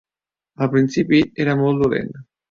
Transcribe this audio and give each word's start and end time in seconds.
Al 0.65 0.69
principi, 0.75 1.19
era 1.45 1.55
molt 1.59 1.83
dolent. 1.85 2.09